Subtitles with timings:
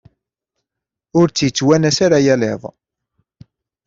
[1.19, 2.63] Ur tt-yettwanas ara yal iḍ.